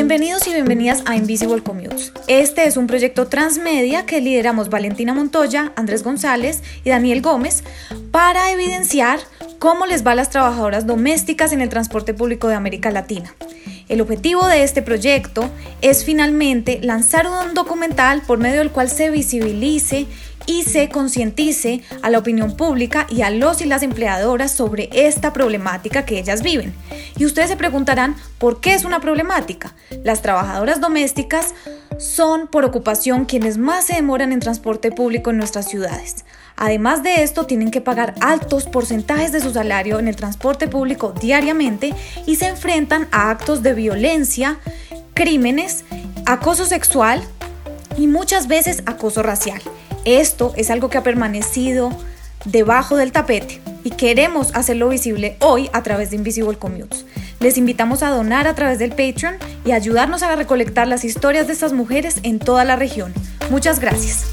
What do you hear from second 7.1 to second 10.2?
Gómez para evidenciar cómo les va a